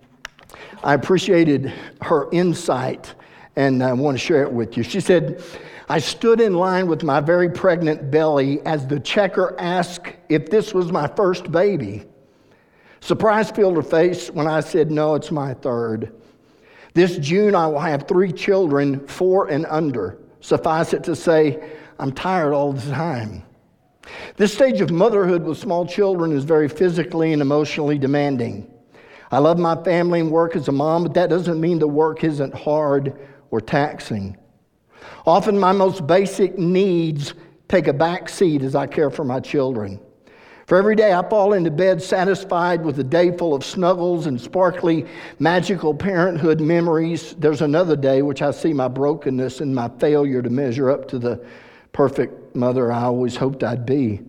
I 0.84 0.94
appreciated 0.94 1.74
her 2.02 2.30
insight 2.32 3.14
and 3.56 3.84
I 3.84 3.94
want 3.94 4.18
to 4.18 4.24
share 4.24 4.44
it 4.44 4.52
with 4.52 4.76
you. 4.76 4.84
She 4.84 5.00
said, 5.00 5.44
I 5.88 6.00
stood 6.00 6.42
in 6.42 6.56
line 6.56 6.88
with 6.88 7.04
my 7.04 7.20
very 7.20 7.50
pregnant 7.50 8.10
belly 8.10 8.60
as 8.66 8.88
the 8.88 9.00
checker 9.00 9.56
asked 9.60 10.08
if 10.30 10.50
this 10.50 10.74
was 10.74 10.92
my 10.92 11.08
first 11.08 11.52
baby. 11.52 12.06
Surprise 13.02 13.52
filled 13.52 13.76
her 13.76 13.84
face 13.84 14.32
when 14.32 14.48
I 14.48 14.62
said, 14.62 14.90
No, 14.90 15.14
it's 15.14 15.32
my 15.32 15.54
third. 15.54 16.12
This 16.96 17.18
June, 17.18 17.54
I 17.54 17.68
will 17.68 17.80
have 17.80 18.08
three 18.08 18.32
children, 18.32 19.06
four 19.08 19.48
and 19.50 19.66
under. 19.68 20.18
Suffice 20.40 20.94
it 20.94 21.04
to 21.04 21.16
say, 21.16 21.72
I'm 22.00 22.12
tired 22.12 22.54
all 22.54 22.74
the 22.74 22.92
time. 22.92 23.44
This 24.38 24.54
stage 24.54 24.82
of 24.82 24.92
motherhood 24.92 25.44
with 25.44 25.58
small 25.58 25.86
children 25.86 26.32
is 26.32 26.44
very 26.44 26.68
physically 26.68 27.34
and 27.34 27.42
emotionally 27.42 27.98
demanding. 27.98 28.72
I 29.32 29.40
love 29.40 29.60
my 29.60 29.76
family 29.84 30.20
and 30.20 30.32
work 30.32 30.56
as 30.56 30.68
a 30.68 30.72
mom, 30.72 31.04
but 31.04 31.14
that 31.16 31.30
doesn't 31.30 31.60
mean 31.60 31.80
the 31.80 31.88
work 31.88 32.24
isn't 32.24 32.54
hard 32.54 33.18
or 33.52 33.60
taxing. 33.62 34.38
Often, 35.26 35.60
my 35.60 35.72
most 35.72 36.06
basic 36.06 36.58
needs 36.58 37.34
take 37.68 37.88
a 37.88 37.94
back 37.94 38.30
seat 38.30 38.62
as 38.62 38.76
I 38.76 38.88
care 38.88 39.10
for 39.10 39.24
my 39.24 39.40
children. 39.40 40.00
For 40.68 40.80
every 40.80 40.96
day 40.96 41.14
I 41.14 41.28
fall 41.30 41.54
into 41.54 41.70
bed 41.70 42.02
satisfied 42.02 42.84
with 42.84 42.98
a 43.00 43.04
day 43.04 43.36
full 43.38 43.54
of 43.54 43.64
snuggles 43.64 44.26
and 44.26 44.42
sparkly, 44.42 45.06
magical 45.38 45.94
parenthood 45.94 46.60
memories, 46.60 47.36
there's 47.38 47.62
another 47.62 47.96
day 47.96 48.24
which 48.24 48.42
I 48.42 48.50
see 48.50 48.74
my 48.74 48.88
brokenness 48.88 49.62
and 49.62 49.76
my 49.76 49.90
failure 50.00 50.42
to 50.42 50.50
measure 50.50 50.90
up 50.90 51.08
to 51.10 51.20
the 51.20 51.46
perfect 51.92 52.56
mother 52.56 52.92
I 52.92 53.04
always 53.04 53.36
hoped 53.36 53.64
I'd 53.64 53.86
be. 53.86 54.22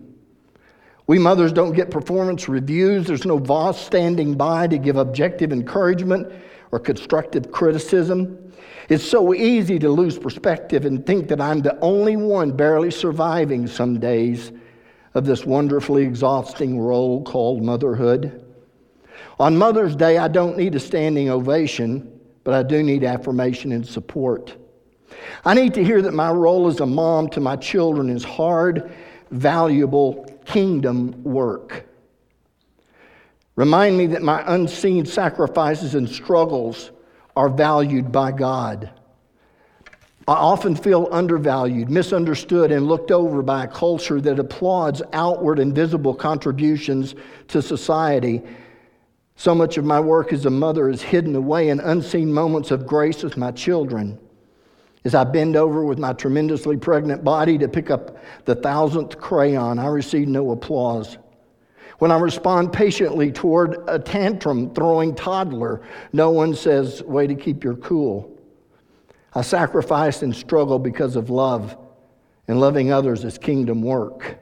We 1.07 1.17
mothers 1.17 1.53
don't 1.53 1.73
get 1.73 1.89
performance 1.89 2.47
reviews. 2.47 3.07
There's 3.07 3.25
no 3.25 3.39
boss 3.39 3.83
standing 3.83 4.35
by 4.35 4.67
to 4.67 4.77
give 4.77 4.97
objective 4.97 5.51
encouragement 5.51 6.31
or 6.71 6.79
constructive 6.79 7.51
criticism. 7.51 8.46
It's 8.89 9.03
so 9.03 9.33
easy 9.33 9.79
to 9.79 9.89
lose 9.89 10.17
perspective 10.17 10.85
and 10.85 11.05
think 11.05 11.27
that 11.27 11.41
I'm 11.41 11.61
the 11.61 11.77
only 11.79 12.15
one 12.15 12.51
barely 12.51 12.91
surviving 12.91 13.67
some 13.67 13.99
days 13.99 14.51
of 15.13 15.25
this 15.25 15.45
wonderfully 15.45 16.03
exhausting 16.03 16.79
role 16.79 17.23
called 17.23 17.63
motherhood. 17.63 18.45
On 19.39 19.57
Mother's 19.57 19.95
Day, 19.95 20.17
I 20.17 20.27
don't 20.27 20.57
need 20.57 20.75
a 20.75 20.79
standing 20.79 21.29
ovation, 21.29 22.19
but 22.43 22.53
I 22.53 22.63
do 22.63 22.81
need 22.81 23.03
affirmation 23.03 23.71
and 23.71 23.85
support. 23.85 24.55
I 25.43 25.53
need 25.53 25.73
to 25.75 25.83
hear 25.83 26.01
that 26.01 26.13
my 26.13 26.31
role 26.31 26.67
as 26.67 26.79
a 26.79 26.85
mom 26.85 27.29
to 27.29 27.39
my 27.39 27.55
children 27.55 28.09
is 28.09 28.23
hard, 28.23 28.91
valuable 29.31 30.25
kingdom 30.45 31.23
work. 31.23 31.85
Remind 33.55 33.97
me 33.97 34.07
that 34.07 34.21
my 34.21 34.43
unseen 34.45 35.05
sacrifices 35.05 35.95
and 35.95 36.07
struggles 36.07 36.91
are 37.37 37.49
valued 37.49 38.11
by 38.11 38.31
God. 38.31 38.89
I 40.27 40.33
often 40.33 40.75
feel 40.75 41.07
undervalued, 41.11 41.87
misunderstood, 41.87 42.71
and 42.71 42.87
looked 42.87 43.11
over 43.11 43.43
by 43.43 43.63
a 43.63 43.67
culture 43.67 44.19
that 44.19 44.39
applauds 44.39 45.03
outward 45.13 45.59
and 45.59 45.73
visible 45.73 46.15
contributions 46.15 47.13
to 47.49 47.61
society. 47.61 48.41
So 49.35 49.53
much 49.53 49.77
of 49.77 49.85
my 49.85 49.99
work 49.99 50.33
as 50.33 50.47
a 50.47 50.49
mother 50.49 50.89
is 50.89 51.03
hidden 51.03 51.35
away 51.35 51.69
in 51.69 51.79
unseen 51.79 52.33
moments 52.33 52.71
of 52.71 52.87
grace 52.87 53.21
with 53.21 53.37
my 53.37 53.51
children. 53.51 54.17
As 55.05 55.13
I 55.13 55.23
bend 55.23 55.55
over 55.55 55.85
with 55.85 55.99
my 55.99 56.13
tremendously 56.13 56.75
pregnant 56.75 57.23
body 57.23 57.59
to 57.59 57.67
pick 57.67 57.91
up 57.91 58.17
the 58.45 58.55
thousandth 58.55 59.19
crayon, 59.19 59.77
I 59.77 59.87
receive 59.87 60.27
no 60.27 60.49
applause. 60.49 61.19
When 61.99 62.11
I 62.11 62.19
respond 62.19 62.71
patiently 62.71 63.31
toward 63.31 63.83
a 63.87 63.97
tantrum 63.97 64.73
throwing 64.73 65.15
toddler, 65.15 65.81
no 66.13 66.29
one 66.29 66.53
says, 66.53 67.01
Way 67.03 67.25
to 67.27 67.35
keep 67.35 67.63
your 67.63 67.75
cool. 67.75 68.37
I 69.33 69.41
sacrifice 69.41 70.21
and 70.21 70.35
struggle 70.35 70.79
because 70.79 71.15
of 71.15 71.29
love, 71.29 71.75
and 72.47 72.59
loving 72.59 72.91
others 72.91 73.23
is 73.23 73.37
kingdom 73.37 73.81
work. 73.81 74.39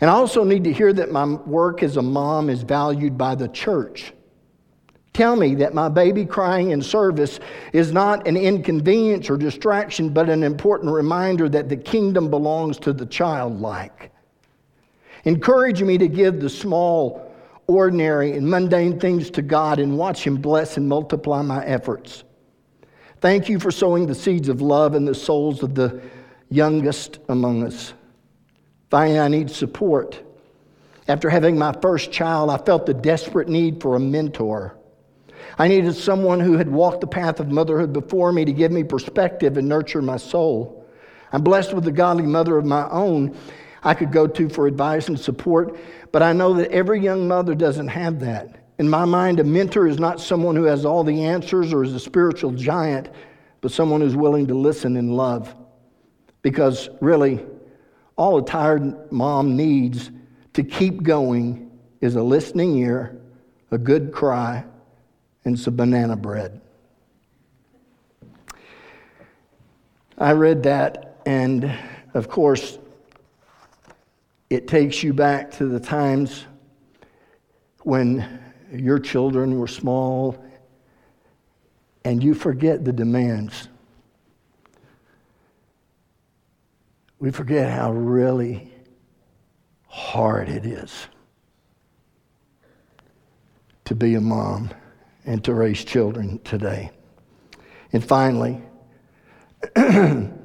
And 0.00 0.10
I 0.10 0.14
also 0.14 0.44
need 0.44 0.64
to 0.64 0.72
hear 0.72 0.92
that 0.92 1.12
my 1.12 1.24
work 1.24 1.82
as 1.82 1.96
a 1.96 2.02
mom 2.02 2.50
is 2.50 2.62
valued 2.62 3.16
by 3.16 3.34
the 3.34 3.48
church. 3.48 4.12
Tell 5.12 5.36
me 5.36 5.54
that 5.56 5.74
my 5.74 5.88
baby 5.88 6.26
crying 6.26 6.70
in 6.70 6.82
service 6.82 7.38
is 7.72 7.92
not 7.92 8.26
an 8.26 8.36
inconvenience 8.36 9.30
or 9.30 9.36
distraction, 9.36 10.08
but 10.08 10.28
an 10.28 10.42
important 10.42 10.92
reminder 10.92 11.48
that 11.50 11.68
the 11.68 11.76
kingdom 11.76 12.30
belongs 12.30 12.78
to 12.78 12.92
the 12.92 13.06
childlike. 13.06 14.10
Encourage 15.24 15.82
me 15.82 15.98
to 15.98 16.08
give 16.08 16.40
the 16.40 16.50
small, 16.50 17.32
ordinary, 17.66 18.32
and 18.32 18.48
mundane 18.48 19.00
things 19.00 19.30
to 19.30 19.42
God 19.42 19.78
and 19.78 19.96
watch 19.96 20.26
Him 20.26 20.36
bless 20.36 20.76
and 20.76 20.88
multiply 20.88 21.42
my 21.42 21.64
efforts. 21.64 22.24
Thank 23.20 23.48
you 23.48 23.58
for 23.58 23.70
sowing 23.70 24.06
the 24.06 24.14
seeds 24.14 24.48
of 24.48 24.60
love 24.60 24.94
in 24.94 25.06
the 25.06 25.14
souls 25.14 25.62
of 25.62 25.74
the 25.74 26.02
youngest 26.50 27.20
among 27.28 27.64
us. 27.64 27.94
Finally, 28.90 29.18
I 29.18 29.28
need 29.28 29.50
support. 29.50 30.20
After 31.08 31.30
having 31.30 31.58
my 31.58 31.72
first 31.80 32.12
child, 32.12 32.50
I 32.50 32.58
felt 32.58 32.86
the 32.86 32.94
desperate 32.94 33.48
need 33.48 33.80
for 33.80 33.96
a 33.96 34.00
mentor. 34.00 34.76
I 35.58 35.68
needed 35.68 35.94
someone 35.94 36.40
who 36.40 36.56
had 36.58 36.68
walked 36.68 37.00
the 37.00 37.06
path 37.06 37.40
of 37.40 37.50
motherhood 37.50 37.92
before 37.92 38.32
me 38.32 38.44
to 38.44 38.52
give 38.52 38.72
me 38.72 38.84
perspective 38.84 39.56
and 39.56 39.68
nurture 39.68 40.02
my 40.02 40.16
soul. 40.16 40.86
I'm 41.32 41.42
blessed 41.42 41.74
with 41.74 41.86
a 41.88 41.92
godly 41.92 42.26
mother 42.26 42.56
of 42.58 42.64
my 42.64 42.88
own 42.90 43.36
I 43.84 43.94
could 43.94 44.10
go 44.10 44.26
to 44.26 44.48
for 44.48 44.66
advice 44.66 45.08
and 45.08 45.20
support, 45.20 45.78
but 46.10 46.22
I 46.22 46.32
know 46.32 46.54
that 46.54 46.70
every 46.70 47.00
young 47.00 47.28
mother 47.28 47.54
doesn't 47.54 47.88
have 47.88 48.20
that. 48.20 48.64
In 48.78 48.88
my 48.88 49.04
mind, 49.04 49.38
a 49.38 49.44
mentor 49.44 49.86
is 49.86 50.00
not 50.00 50.20
someone 50.20 50.56
who 50.56 50.64
has 50.64 50.84
all 50.84 51.04
the 51.04 51.24
answers 51.24 51.72
or 51.72 51.84
is 51.84 51.94
a 51.94 52.00
spiritual 52.00 52.50
giant, 52.50 53.10
but 53.60 53.70
someone 53.70 54.00
who's 54.00 54.16
willing 54.16 54.46
to 54.48 54.54
listen 54.54 54.96
and 54.96 55.16
love. 55.16 55.54
Because 56.42 56.88
really, 57.00 57.44
all 58.16 58.38
a 58.38 58.44
tired 58.44 59.12
mom 59.12 59.56
needs 59.56 60.10
to 60.54 60.64
keep 60.64 61.02
going 61.02 61.70
is 62.00 62.16
a 62.16 62.22
listening 62.22 62.76
ear, 62.78 63.20
a 63.70 63.78
good 63.78 64.12
cry, 64.12 64.64
and 65.44 65.58
some 65.58 65.76
banana 65.76 66.16
bread. 66.16 66.60
I 70.16 70.32
read 70.32 70.62
that, 70.62 71.20
and 71.26 71.76
of 72.14 72.28
course, 72.28 72.78
it 74.50 74.68
takes 74.68 75.02
you 75.02 75.12
back 75.12 75.50
to 75.52 75.66
the 75.66 75.80
times 75.80 76.44
when 77.82 78.40
your 78.72 78.98
children 78.98 79.58
were 79.58 79.68
small 79.68 80.42
and 82.04 82.22
you 82.22 82.34
forget 82.34 82.84
the 82.84 82.92
demands. 82.92 83.68
We 87.18 87.30
forget 87.30 87.70
how 87.70 87.92
really 87.92 88.70
hard 89.86 90.48
it 90.48 90.66
is 90.66 91.06
to 93.86 93.94
be 93.94 94.14
a 94.14 94.20
mom 94.20 94.70
and 95.24 95.42
to 95.44 95.54
raise 95.54 95.84
children 95.84 96.40
today. 96.44 96.90
And 97.92 98.04
finally, 98.04 98.60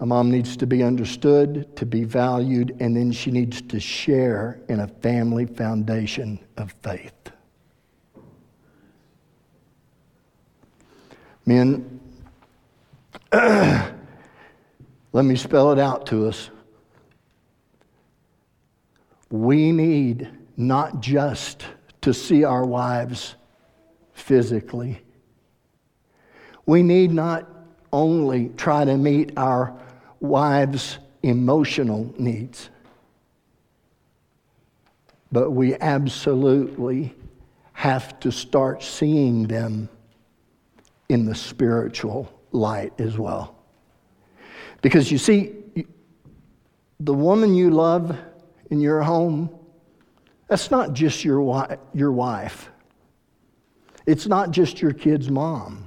A 0.00 0.06
mom 0.06 0.30
needs 0.30 0.56
to 0.56 0.66
be 0.66 0.82
understood, 0.82 1.76
to 1.76 1.84
be 1.84 2.04
valued, 2.04 2.74
and 2.80 2.96
then 2.96 3.12
she 3.12 3.30
needs 3.30 3.60
to 3.60 3.78
share 3.78 4.58
in 4.70 4.80
a 4.80 4.88
family 4.88 5.44
foundation 5.44 6.38
of 6.56 6.72
faith. 6.82 7.12
Men, 11.44 12.00
let 13.32 13.92
me 15.12 15.36
spell 15.36 15.70
it 15.70 15.78
out 15.78 16.06
to 16.06 16.26
us. 16.28 16.48
We 19.30 19.70
need 19.70 20.30
not 20.56 21.00
just 21.00 21.66
to 22.00 22.14
see 22.14 22.42
our 22.42 22.64
wives 22.64 23.34
physically, 24.14 25.02
we 26.64 26.82
need 26.82 27.10
not 27.10 27.46
only 27.92 28.50
try 28.56 28.84
to 28.84 28.96
meet 28.96 29.32
our 29.36 29.76
wives' 30.20 30.98
emotional 31.22 32.14
needs. 32.18 32.70
But 35.32 35.50
we 35.50 35.74
absolutely 35.76 37.14
have 37.72 38.20
to 38.20 38.30
start 38.30 38.82
seeing 38.82 39.46
them 39.46 39.88
in 41.08 41.24
the 41.24 41.34
spiritual 41.34 42.30
light 42.52 42.92
as 43.00 43.18
well. 43.18 43.56
Because 44.82 45.10
you 45.10 45.18
see, 45.18 45.54
the 47.00 47.14
woman 47.14 47.54
you 47.54 47.70
love 47.70 48.16
in 48.70 48.80
your 48.80 49.02
home, 49.02 49.50
that's 50.48 50.70
not 50.70 50.92
just 50.92 51.24
your, 51.24 51.38
wi- 51.38 51.78
your 51.94 52.12
wife. 52.12 52.70
It's 54.06 54.26
not 54.26 54.50
just 54.50 54.82
your 54.82 54.92
kid's 54.92 55.30
mom. 55.30 55.86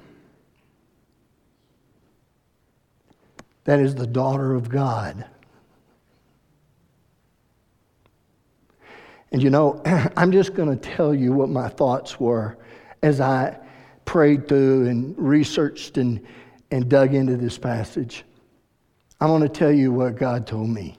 That 3.66 3.80
is 3.80 3.96
the 3.96 4.08
daughter 4.08 4.54
of 4.54 4.70
God. 4.70 5.26
And 9.32 9.42
you 9.42 9.50
know, 9.50 9.82
I'm 10.18 10.32
just 10.32 10.54
going 10.54 10.70
to 10.70 10.90
tell 10.96 11.14
you 11.14 11.34
what 11.34 11.50
my 11.50 11.68
thoughts 11.70 12.20
were 12.20 12.58
as 13.02 13.20
I 13.20 13.58
prayed 14.06 14.48
through 14.48 14.88
and 14.88 15.16
researched 15.18 15.98
and, 15.98 16.22
and 16.72 16.88
dug 16.88 17.14
into 17.14 17.36
this 17.36 17.58
passage. 17.58 18.24
I 19.20 19.26
want 19.26 19.44
to 19.44 19.50
tell 19.50 19.72
you 19.72 19.92
what 19.92 20.16
God 20.16 20.46
told 20.46 20.70
me. 20.70 20.98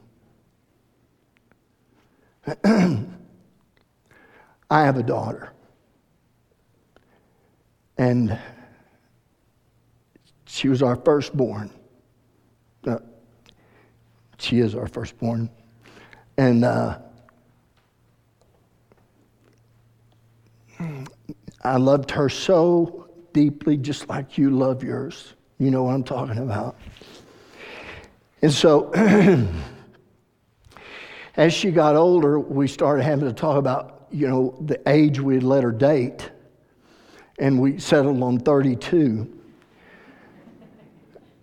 I 2.65 3.07
have 4.71 4.97
a 4.97 5.03
daughter. 5.03 5.53
And 7.97 8.39
she 10.47 10.69
was 10.69 10.83
our 10.83 10.97
firstborn. 10.97 11.71
Uh, 12.87 12.99
she 14.39 14.59
is 14.59 14.75
our 14.75 14.87
firstborn. 14.87 15.49
And 16.37 16.65
uh, 16.65 16.99
I 21.63 21.77
loved 21.77 22.11
her 22.11 22.29
so 22.29 23.09
deeply, 23.33 23.77
just 23.77 24.09
like 24.09 24.37
you 24.37 24.51
love 24.51 24.83
yours. 24.83 25.35
You 25.59 25.71
know 25.71 25.85
what 25.85 25.95
I'm 25.95 26.05
talking 26.05 26.39
about. 26.39 26.77
And 28.43 28.53
so, 28.53 28.91
as 31.37 31.53
she 31.55 31.71
got 31.71 31.97
older, 31.97 32.39
we 32.39 32.69
started 32.69 33.05
having 33.05 33.27
to 33.27 33.33
talk 33.33 33.57
about, 33.57 34.07
you 34.11 34.29
know, 34.29 34.59
the 34.67 34.81
age 34.89 35.21
we'd 35.21 35.43
let 35.43 35.63
her 35.63 35.73
date. 35.73 36.31
And 37.39 37.59
we 37.61 37.79
settled 37.79 38.23
on 38.23 38.39
32. 38.39 39.41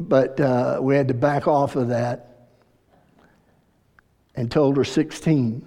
But 0.07 0.39
uh, 0.39 0.79
we 0.81 0.95
had 0.95 1.07
to 1.09 1.13
back 1.13 1.47
off 1.47 1.75
of 1.75 1.89
that 1.89 2.49
and 4.35 4.49
told 4.49 4.77
her 4.77 4.83
16. 4.83 5.65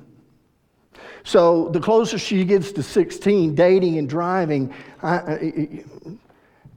So 1.24 1.68
the 1.70 1.80
closer 1.80 2.18
she 2.18 2.44
gets 2.44 2.72
to 2.72 2.82
16, 2.82 3.54
dating 3.54 3.98
and 3.98 4.08
driving, 4.08 4.74
I, 5.02 5.82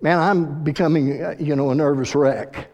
man, 0.01 0.19
I'm 0.19 0.63
becoming, 0.63 1.21
uh, 1.21 1.35
you 1.39 1.55
know, 1.55 1.71
a 1.71 1.75
nervous 1.75 2.15
wreck. 2.15 2.69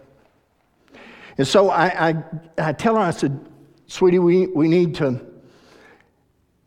And 1.38 1.48
so 1.48 1.70
I, 1.70 2.10
I, 2.10 2.24
I 2.60 2.74
tell 2.74 2.96
her, 2.96 3.02
I 3.02 3.12
said, 3.12 3.44
sweetie, 3.88 4.20
we, 4.20 4.48
we 4.48 4.68
need 4.68 4.96
to 4.96 5.20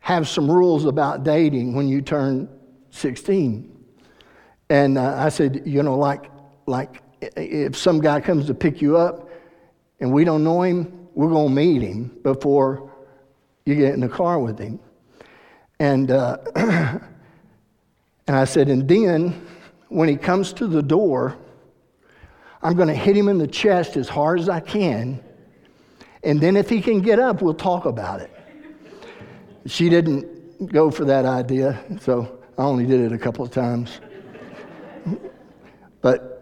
have 0.00 0.28
some 0.28 0.50
rules 0.50 0.84
about 0.84 1.22
dating 1.22 1.74
when 1.74 1.88
you 1.88 2.02
turn 2.02 2.48
16. 2.90 3.72
And 4.68 4.98
uh, 4.98 5.16
I 5.18 5.28
said, 5.28 5.62
you 5.64 5.82
know, 5.82 5.96
like, 5.96 6.30
like 6.66 7.02
if 7.20 7.76
some 7.76 8.00
guy 8.00 8.20
comes 8.20 8.46
to 8.46 8.54
pick 8.54 8.80
you 8.80 8.96
up 8.96 9.28
and 10.00 10.12
we 10.12 10.24
don't 10.24 10.44
know 10.44 10.62
him, 10.62 11.08
we're 11.14 11.30
going 11.30 11.48
to 11.48 11.54
meet 11.54 11.82
him 11.82 12.18
before 12.22 12.92
you 13.64 13.74
get 13.74 13.94
in 13.94 14.00
the 14.00 14.08
car 14.08 14.38
with 14.38 14.58
him. 14.58 14.78
And, 15.78 16.10
uh, 16.10 16.38
and 16.54 17.00
I 18.28 18.44
said, 18.44 18.68
and 18.68 18.88
then 18.88 19.46
when 19.88 20.08
he 20.08 20.16
comes 20.16 20.52
to 20.54 20.66
the 20.66 20.82
door, 20.82 21.36
I'm 22.62 22.74
going 22.74 22.88
to 22.88 22.94
hit 22.94 23.16
him 23.16 23.28
in 23.28 23.38
the 23.38 23.46
chest 23.46 23.96
as 23.96 24.08
hard 24.08 24.40
as 24.40 24.48
I 24.48 24.60
can. 24.60 25.22
And 26.22 26.40
then 26.40 26.56
if 26.56 26.68
he 26.68 26.80
can 26.80 27.00
get 27.00 27.18
up, 27.18 27.42
we'll 27.42 27.54
talk 27.54 27.84
about 27.84 28.20
it. 28.20 28.30
She 29.66 29.88
didn't 29.88 30.66
go 30.72 30.90
for 30.90 31.04
that 31.04 31.24
idea, 31.24 31.82
so 32.00 32.40
I 32.58 32.62
only 32.62 32.86
did 32.86 33.00
it 33.00 33.12
a 33.12 33.18
couple 33.18 33.44
of 33.44 33.50
times. 33.50 34.00
but 36.00 36.35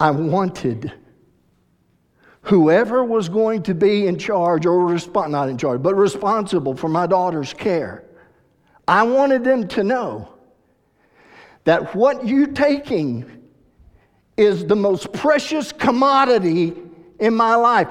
I 0.00 0.10
wanted 0.10 0.92
whoever 2.42 3.04
was 3.04 3.28
going 3.28 3.62
to 3.62 3.74
be 3.74 4.06
in 4.08 4.18
charge 4.18 4.66
or 4.66 4.88
resp- 4.88 5.30
not 5.30 5.48
in 5.48 5.56
charge, 5.56 5.80
but 5.80 5.94
responsible 5.94 6.74
for 6.76 6.88
my 6.88 7.06
daughter's 7.06 7.52
care. 7.52 8.04
I 8.88 9.04
wanted 9.04 9.44
them 9.44 9.68
to 9.68 9.84
know 9.84 10.34
that 11.64 11.94
what 11.94 12.26
you're 12.26 12.48
taking 12.48 13.30
is 14.36 14.66
the 14.66 14.74
most 14.74 15.12
precious 15.12 15.70
commodity 15.70 16.74
in 17.20 17.34
my 17.34 17.54
life. 17.54 17.88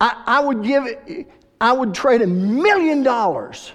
I, 0.00 0.22
I 0.26 0.40
would 0.40 0.62
give 0.62 0.84
it, 0.86 1.30
I 1.60 1.72
would 1.72 1.94
trade 1.94 2.20
a 2.20 2.26
million 2.26 3.02
dollars. 3.02 3.72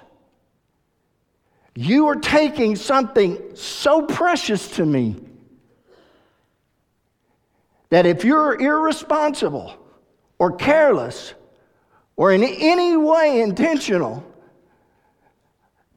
You 1.76 2.08
are 2.08 2.16
taking 2.16 2.78
something 2.78 3.56
so 3.56 4.02
precious 4.04 4.70
to 4.78 4.86
me 4.86 5.18
that 7.90 8.06
if 8.06 8.24
you're 8.24 8.60
irresponsible 8.60 9.76
or 10.40 10.56
careless 10.56 11.34
or 12.16 12.32
in 12.32 12.44
any 12.44 12.96
way 12.96 13.42
intentional 13.42 14.26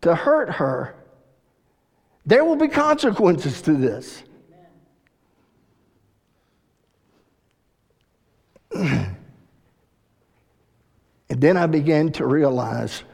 to 0.00 0.16
hurt 0.16 0.50
her, 0.50 0.96
there 2.26 2.44
will 2.44 2.56
be 2.56 2.68
consequences 2.68 3.62
to 3.62 3.72
this. 3.72 4.22
and 8.74 9.16
then 11.28 11.56
I 11.56 11.66
began 11.66 12.12
to 12.12 12.26
realize 12.26 13.04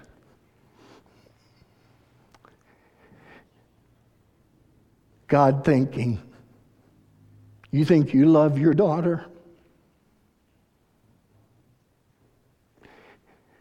God 5.34 5.64
thinking, 5.64 6.22
You 7.72 7.84
think 7.84 8.14
you 8.14 8.26
love 8.26 8.56
your 8.56 8.72
daughter? 8.72 9.24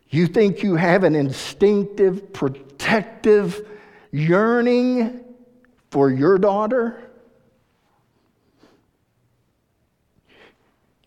You 0.07 0.27
think 0.27 0.61
you 0.61 0.75
have 0.75 1.03
an 1.03 1.15
instinctive, 1.15 2.31
protective 2.31 3.67
yearning 4.11 5.23
for 5.89 6.11
your 6.11 6.37
daughter? 6.37 7.09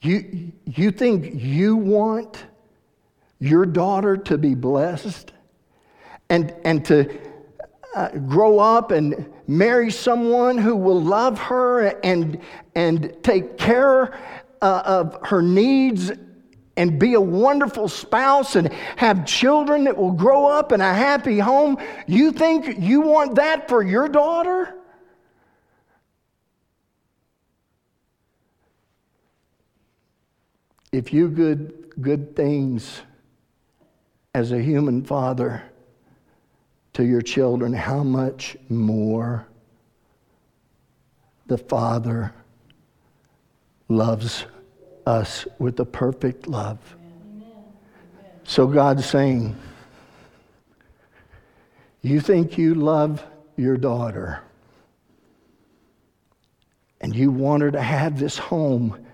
You, 0.03 0.51
you 0.65 0.91
think 0.91 1.33
you 1.33 1.77
want 1.77 2.45
your 3.39 3.67
daughter 3.67 4.17
to 4.17 4.37
be 4.37 4.57
blessed 4.57 5.31
and, 6.29 6.53
and 6.65 6.85
to 6.87 7.21
uh, 7.95 8.09
grow 8.09 8.59
up 8.59 8.91
and 8.91 9.33
marry 9.47 9.91
someone 9.91 10.59
who 10.59 10.77
will 10.77 11.01
love 11.01 11.39
her 11.39 11.87
and, 12.01 12.41
and 12.75 13.17
take 13.23 13.57
care 13.59 14.19
uh, 14.63 14.83
of 14.85 15.19
her 15.27 15.43
needs 15.43 16.13
and 16.77 16.99
be 16.99 17.15
a 17.15 17.21
wonderful 17.21 17.89
spouse 17.89 18.57
and 18.57 18.73
have 18.97 19.25
children 19.25 19.85
that 19.85 19.97
will 19.97 20.13
grow 20.13 20.47
up 20.47 20.73
in 20.73 20.81
a 20.81 20.95
happy 20.95 21.39
home. 21.39 21.79
You 22.07 22.33
think 22.33 22.79
you 22.79 23.01
want 23.01 23.37
that 23.37 23.69
for 23.69 23.83
your 23.83 24.09
daughter? 24.09 24.75
If 30.93 31.13
you 31.13 31.29
good 31.29 31.95
good 32.01 32.37
things 32.37 33.03
as 34.35 34.53
a 34.53 34.61
human 34.61 35.03
father 35.03 35.63
to 36.97 37.05
your 37.05 37.21
children, 37.21 37.75
how 37.75 38.03
much 38.03 38.57
more 38.71 39.47
the 41.47 41.59
Father 41.59 42.33
loves 43.91 44.47
us 45.05 45.47
with 45.59 45.79
a 45.79 45.85
perfect 45.85 46.49
love. 46.49 46.79
So 48.45 48.67
God's 48.67 49.05
saying, 49.05 49.55
You 52.01 52.19
think 52.19 52.57
you 52.57 52.75
love 52.75 53.23
your 53.59 53.77
daughter, 53.77 54.41
and 57.03 57.15
you 57.15 57.31
want 57.31 57.63
her 57.63 57.71
to 57.73 57.83
have 57.83 58.19
this 58.19 58.39
home 58.39 59.05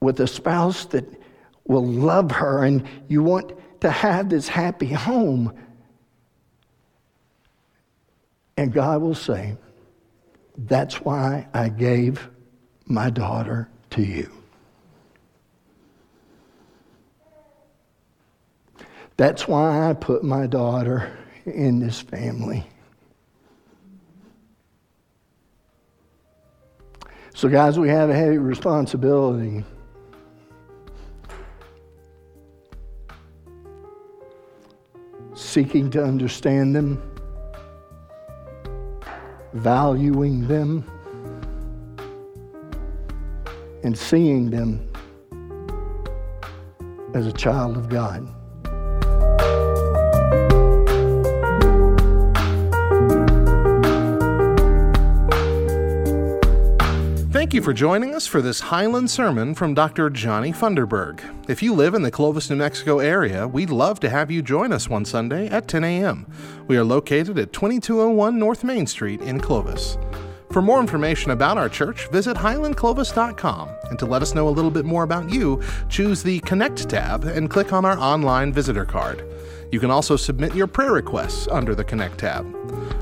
with 0.00 0.18
a 0.20 0.26
spouse 0.26 0.86
that 0.86 1.04
will 1.66 1.84
love 1.84 2.30
her, 2.30 2.64
and 2.64 2.88
you 3.08 3.22
want 3.22 3.52
to 3.82 3.90
have 3.90 4.30
this 4.30 4.48
happy 4.48 4.86
home. 4.86 5.52
And 8.56 8.72
God 8.72 9.02
will 9.02 9.14
say, 9.14 9.56
That's 10.56 11.00
why 11.00 11.46
I 11.52 11.68
gave 11.68 12.28
my 12.86 13.10
daughter 13.10 13.68
to 13.90 14.02
you. 14.02 14.30
That's 19.16 19.46
why 19.46 19.88
I 19.88 19.94
put 19.94 20.24
my 20.24 20.46
daughter 20.46 21.16
in 21.46 21.78
this 21.78 22.00
family. 22.00 22.66
So, 27.34 27.48
guys, 27.48 27.78
we 27.78 27.88
have 27.88 28.10
a 28.10 28.14
heavy 28.14 28.38
responsibility. 28.38 29.64
Seeking 35.34 35.90
to 35.90 36.02
understand 36.02 36.74
them, 36.74 37.13
valuing 39.54 40.46
them 40.48 40.84
and 43.84 43.96
seeing 43.96 44.50
them 44.50 44.90
as 47.14 47.26
a 47.26 47.32
child 47.32 47.76
of 47.76 47.88
God. 47.88 48.26
Thank 57.54 57.62
you 57.62 57.70
for 57.70 57.72
joining 57.72 58.16
us 58.16 58.26
for 58.26 58.42
this 58.42 58.58
Highland 58.58 59.08
sermon 59.08 59.54
from 59.54 59.74
Dr. 59.74 60.10
Johnny 60.10 60.50
Funderburg. 60.52 61.20
If 61.48 61.62
you 61.62 61.72
live 61.72 61.94
in 61.94 62.02
the 62.02 62.10
Clovis, 62.10 62.50
New 62.50 62.56
Mexico 62.56 62.98
area, 62.98 63.46
we'd 63.46 63.70
love 63.70 64.00
to 64.00 64.10
have 64.10 64.28
you 64.28 64.42
join 64.42 64.72
us 64.72 64.88
one 64.88 65.04
Sunday 65.04 65.46
at 65.46 65.68
10 65.68 65.84
a.m. 65.84 66.26
We 66.66 66.76
are 66.76 66.82
located 66.82 67.38
at 67.38 67.52
2201 67.52 68.40
North 68.40 68.64
Main 68.64 68.88
Street 68.88 69.20
in 69.20 69.38
Clovis. 69.38 69.96
For 70.50 70.62
more 70.62 70.80
information 70.80 71.30
about 71.30 71.56
our 71.56 71.68
church, 71.68 72.10
visit 72.10 72.36
highlandclovis.com. 72.36 73.68
And 73.88 74.00
to 74.00 74.06
let 74.06 74.22
us 74.22 74.34
know 74.34 74.48
a 74.48 74.50
little 74.50 74.72
bit 74.72 74.84
more 74.84 75.04
about 75.04 75.30
you, 75.30 75.62
choose 75.88 76.24
the 76.24 76.40
Connect 76.40 76.90
tab 76.90 77.22
and 77.22 77.48
click 77.48 77.72
on 77.72 77.84
our 77.84 77.96
online 78.00 78.52
visitor 78.52 78.84
card. 78.84 79.24
You 79.74 79.80
can 79.80 79.90
also 79.90 80.14
submit 80.14 80.54
your 80.54 80.68
prayer 80.68 80.92
requests 80.92 81.48
under 81.48 81.74
the 81.74 81.82
Connect 81.82 82.16
tab. 82.16 82.46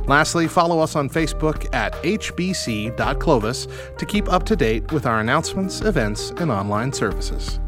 Lastly, 0.08 0.48
follow 0.48 0.80
us 0.80 0.96
on 0.96 1.10
Facebook 1.10 1.66
at 1.74 1.92
hbc.clovis 2.02 3.68
to 3.98 4.06
keep 4.06 4.32
up 4.32 4.44
to 4.44 4.56
date 4.56 4.90
with 4.90 5.04
our 5.04 5.20
announcements, 5.20 5.82
events, 5.82 6.30
and 6.38 6.50
online 6.50 6.90
services. 6.90 7.60